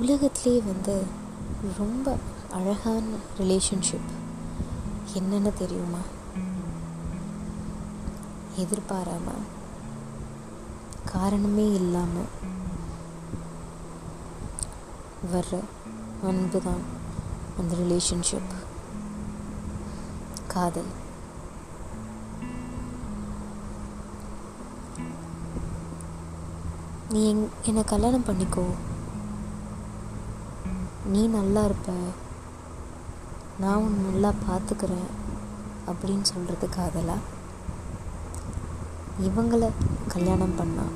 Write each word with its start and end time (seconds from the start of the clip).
உலகத்துலேயே 0.00 0.64
வந்து 0.64 1.02
ரொம்ப 1.78 2.16
அழகான 2.50 3.04
ரிலேஷன்ஷிப் 3.38 4.10
என்னென்னு 5.14 5.52
தெரியுமா? 5.52 5.98
எதிர்பாராம 8.56 9.28
காரணமே 11.04 11.72
இல்லாமல் 11.72 12.30
வர்ற 15.32 15.60
அன்பு 16.22 16.62
தான் 16.62 16.82
அந்த 17.58 17.74
ரிலேஷன்ஷிப் 17.74 18.52
காதல். 20.46 20.90
நீ 27.10 27.28
எங் 27.28 27.48
என்னை 27.62 27.84
கல்யாணம் 27.84 28.24
பண்ணிக்கோ. 28.24 28.64
நீ 31.04 31.26
நல்லா 31.26 31.64
இருப்ப. 31.64 31.92
நான் 33.58 33.76
உன்னை 33.76 34.10
நல்லா 34.10 34.32
பார்த்துக்கிறேன் 34.48 35.08
அப்படின்னு 35.86 36.22
சொல்கிறது 36.22 36.68
காதலா? 36.68 37.16
இவங்களை 39.20 39.68
கல்யாணம் 40.08 40.54
பண்ணா 40.54 40.86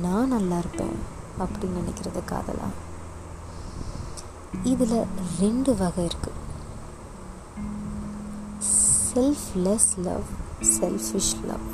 நான் 0.00 0.28
நல்லா 0.28 0.58
இருப்பேன் 0.58 0.96
அப்படின்னு 1.38 1.80
நினைக்கிறது 1.80 2.24
காதலா? 2.24 2.68
இதில் 4.62 5.06
ரெண்டு 5.40 5.76
வகை 5.76 6.04
இருக்குது 6.04 6.40
செல்ஃப்லெஸ் 9.10 9.98
லவ் 9.98 10.26
செல்ஃபிஷ் 10.78 11.34
லவ் 11.46 11.64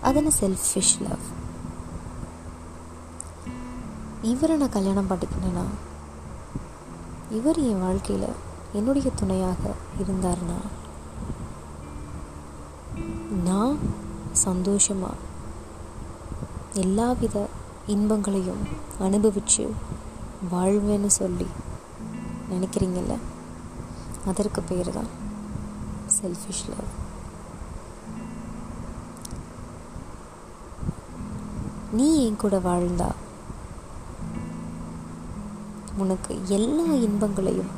அதென்ன 0.00 0.30
செல்ஃபிஷ் 0.40 0.96
லவ் 1.00 1.26
இவரை 4.22 4.56
நான் 4.56 4.70
கல்யாணம் 4.70 5.10
பண்ணிக்கினேன்னா 5.10 5.64
இவர் 7.30 7.58
என் 7.58 7.80
வாழ்க்கையில் 7.80 8.28
என்னுடைய 8.72 9.10
துணையாக 9.10 9.74
இருந்தார்னா? 9.98 10.58
நான் 13.44 13.78
சந்தோஷமாக 14.32 15.14
எல்லாவித 16.74 17.48
இன்பங்களையும் 17.86 18.62
அனுபவித்து 18.98 19.74
வாழ்வேன்னு 20.52 21.06
சொல்லி 21.06 21.46
நினைக்கிறீங்கல்ல? 22.50 23.16
அதற்கு 24.26 24.62
பேர் 24.62 24.92
தான் 24.92 25.10
செல்ஃபிஷ் 26.20 26.68
லவ் 26.68 26.92
நீ 31.92 32.26
என் 32.26 32.36
கூட 32.36 32.58
வாழ்ந்தா 32.58 33.08
உனக்கு 36.02 36.32
எல்லா 36.56 36.86
இன்பங்களையும் 37.06 37.72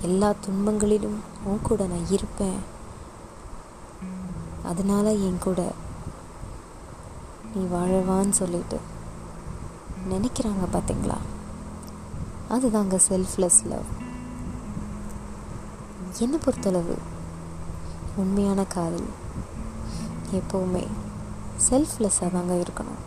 எல்லா 0.00 0.28
துன்பங்களிலும் 0.46 1.18
உன் 1.44 1.64
கூட 1.68 1.82
நான் 1.86 2.10
இருப்பேன். 2.16 2.58
அதனால 4.70 5.12
என் 5.28 5.42
கூட 5.46 5.60
நீ 7.54 7.62
வாழவான்னு 7.74 8.36
சொல்லிட்டு 8.40 8.78
நினைக்கிறாங்க 10.10 10.64
பார்த்தீங்களா 10.72 11.18
அதுதாங்க 12.54 12.98
செல்ஃப்லெஸ் 13.08 13.60
லவ் 13.72 13.88
என்னை 16.18 16.38
பொறுத்தளவு 16.44 16.96
உண்மையான 18.16 18.60
காதல் 18.74 19.08
எப்போவுமே 20.38 20.84
செல்ஃப்லெஸ்ஸாக 21.68 22.34
தாங்க 22.36 22.54
இருக்கணும். 22.62 23.02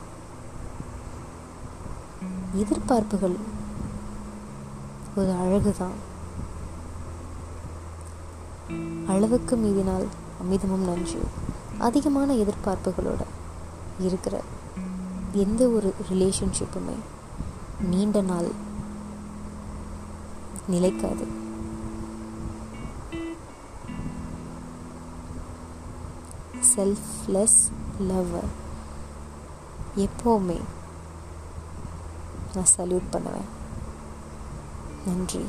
எதிர்பார்ப்புகள் 2.61 3.35
ஒரு 5.19 5.31
அழகு 5.43 5.71
தான் 5.81 5.97
அளவுக்கு 9.11 9.55
மீதினால் 9.57 10.07
அமிதமும் 10.41 10.87
நன்று. 10.89 11.21
அதிகமான 11.87 12.33
எதிர்பார்ப்புகளோட 12.43 13.21
இருக்கிற 14.07 14.35
எந்த 15.43 15.61
ஒரு 15.77 15.89
ரிலேஷன்ஷிப்புமே 16.09 16.97
நீண்ட 17.91 18.21
நாள் 18.31 18.49
நிலைக்காது. 20.73 21.27
செல்ஃப்லெஸ் 26.73 27.59
லவ் 28.09 28.35
எப்போவுமே 30.05 30.59
நான் 32.55 32.73
சல்யூட் 32.77 33.13
பண்ணுவேன். 33.15 33.49
நன்றி. 35.09 35.43